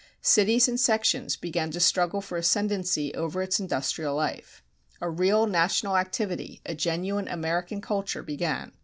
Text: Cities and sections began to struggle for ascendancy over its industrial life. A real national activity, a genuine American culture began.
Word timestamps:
Cities 0.23 0.67
and 0.67 0.79
sections 0.79 1.35
began 1.35 1.69
to 1.69 1.79
struggle 1.79 2.21
for 2.21 2.35
ascendancy 2.35 3.13
over 3.13 3.39
its 3.43 3.59
industrial 3.59 4.15
life. 4.15 4.63
A 4.99 5.07
real 5.07 5.45
national 5.45 5.95
activity, 5.95 6.59
a 6.65 6.73
genuine 6.73 7.27
American 7.27 7.81
culture 7.81 8.23
began. 8.23 8.71